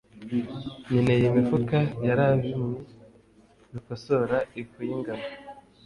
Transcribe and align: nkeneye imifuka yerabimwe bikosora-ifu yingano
nkeneye 0.85 1.23
imifuka 1.31 1.77
yerabimwe 2.05 2.79
bikosora-ifu 3.71 4.77
yingano 4.87 5.25